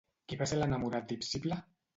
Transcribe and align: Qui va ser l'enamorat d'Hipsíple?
Qui 0.31 0.39
va 0.39 0.47
ser 0.53 0.57
l'enamorat 0.61 1.07
d'Hipsíple? 1.13 1.63